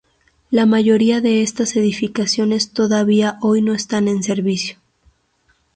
La 0.49 0.65
mayoría 0.65 1.21
de 1.21 1.43
estas 1.43 1.75
edificaciones 1.75 2.71
todavía 2.71 3.37
hoy 3.39 3.63
están 3.71 4.07
en 4.07 4.23
servicio. 4.23 4.79